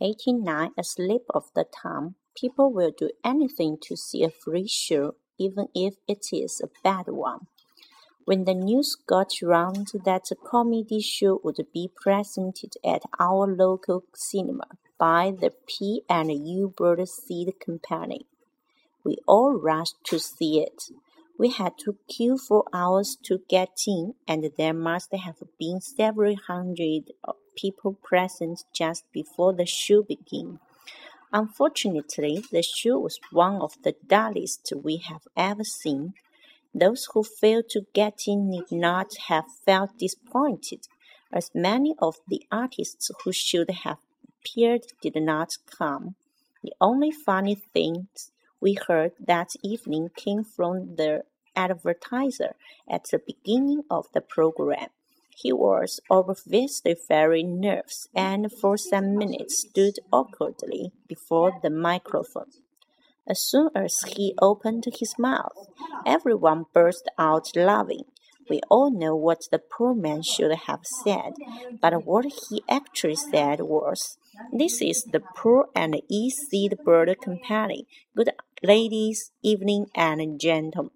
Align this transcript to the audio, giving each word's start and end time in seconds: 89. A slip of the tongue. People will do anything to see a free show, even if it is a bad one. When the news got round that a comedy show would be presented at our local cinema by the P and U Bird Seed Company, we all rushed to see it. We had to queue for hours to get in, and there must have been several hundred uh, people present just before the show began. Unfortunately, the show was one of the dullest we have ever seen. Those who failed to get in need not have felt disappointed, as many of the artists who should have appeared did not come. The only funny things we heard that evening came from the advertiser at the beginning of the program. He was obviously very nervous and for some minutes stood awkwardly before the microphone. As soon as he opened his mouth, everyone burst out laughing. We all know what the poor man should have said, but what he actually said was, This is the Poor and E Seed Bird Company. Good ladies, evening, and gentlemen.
89. 0.00 0.70
A 0.78 0.84
slip 0.84 1.26
of 1.30 1.44
the 1.54 1.64
tongue. 1.64 2.14
People 2.36 2.72
will 2.72 2.92
do 2.96 3.10
anything 3.24 3.76
to 3.82 3.96
see 3.96 4.22
a 4.22 4.30
free 4.30 4.68
show, 4.68 5.14
even 5.38 5.66
if 5.74 5.94
it 6.08 6.26
is 6.32 6.60
a 6.60 6.70
bad 6.82 7.08
one. 7.08 7.46
When 8.24 8.44
the 8.44 8.54
news 8.54 8.96
got 9.06 9.42
round 9.42 9.88
that 10.04 10.30
a 10.30 10.36
comedy 10.36 11.00
show 11.00 11.40
would 11.42 11.66
be 11.72 11.90
presented 11.94 12.74
at 12.84 13.02
our 13.18 13.46
local 13.46 14.04
cinema 14.14 14.68
by 14.98 15.32
the 15.38 15.52
P 15.66 16.02
and 16.08 16.30
U 16.30 16.72
Bird 16.76 17.06
Seed 17.08 17.54
Company, 17.58 18.26
we 19.04 19.16
all 19.26 19.54
rushed 19.54 19.96
to 20.04 20.18
see 20.18 20.60
it. 20.60 20.90
We 21.40 21.48
had 21.48 21.78
to 21.84 21.96
queue 22.06 22.36
for 22.36 22.64
hours 22.70 23.16
to 23.22 23.40
get 23.48 23.70
in, 23.86 24.12
and 24.28 24.44
there 24.58 24.74
must 24.74 25.10
have 25.14 25.42
been 25.58 25.80
several 25.80 26.36
hundred 26.36 27.12
uh, 27.24 27.32
people 27.56 27.94
present 27.94 28.64
just 28.74 29.10
before 29.10 29.54
the 29.54 29.64
show 29.64 30.02
began. 30.02 30.58
Unfortunately, 31.32 32.44
the 32.52 32.62
show 32.62 32.98
was 32.98 33.18
one 33.32 33.56
of 33.62 33.72
the 33.82 33.94
dullest 34.06 34.70
we 34.84 34.98
have 34.98 35.22
ever 35.34 35.64
seen. 35.64 36.12
Those 36.74 37.08
who 37.10 37.22
failed 37.24 37.70
to 37.70 37.86
get 37.94 38.24
in 38.26 38.50
need 38.50 38.70
not 38.70 39.16
have 39.28 39.46
felt 39.64 39.96
disappointed, 39.96 40.88
as 41.32 41.50
many 41.54 41.94
of 42.00 42.16
the 42.28 42.42
artists 42.52 43.10
who 43.24 43.32
should 43.32 43.70
have 43.84 44.00
appeared 44.28 44.82
did 45.00 45.16
not 45.16 45.56
come. 45.78 46.16
The 46.62 46.74
only 46.82 47.10
funny 47.10 47.54
things 47.54 48.30
we 48.60 48.74
heard 48.74 49.12
that 49.18 49.48
evening 49.62 50.10
came 50.14 50.44
from 50.44 50.96
the 50.96 51.22
advertiser 51.56 52.54
at 52.88 53.04
the 53.10 53.18
beginning 53.18 53.82
of 53.90 54.06
the 54.12 54.20
program. 54.20 54.88
He 55.36 55.52
was 55.52 56.00
obviously 56.10 56.96
very 57.08 57.42
nervous 57.42 58.08
and 58.14 58.52
for 58.52 58.76
some 58.76 59.16
minutes 59.16 59.66
stood 59.68 59.98
awkwardly 60.12 60.92
before 61.08 61.58
the 61.62 61.70
microphone. 61.70 62.52
As 63.26 63.42
soon 63.42 63.70
as 63.74 64.02
he 64.16 64.34
opened 64.42 64.84
his 64.98 65.14
mouth, 65.18 65.68
everyone 66.04 66.66
burst 66.74 67.08
out 67.16 67.54
laughing. 67.56 68.04
We 68.50 68.60
all 68.68 68.90
know 68.90 69.14
what 69.14 69.42
the 69.52 69.60
poor 69.60 69.94
man 69.94 70.22
should 70.22 70.52
have 70.66 70.80
said, 71.04 71.34
but 71.80 72.04
what 72.04 72.24
he 72.24 72.62
actually 72.68 73.14
said 73.14 73.60
was, 73.60 74.18
This 74.52 74.82
is 74.82 75.04
the 75.04 75.20
Poor 75.36 75.68
and 75.76 76.02
E 76.08 76.30
Seed 76.30 76.78
Bird 76.84 77.14
Company. 77.20 77.86
Good 78.16 78.30
ladies, 78.62 79.30
evening, 79.42 79.86
and 79.94 80.40
gentlemen. 80.40 80.90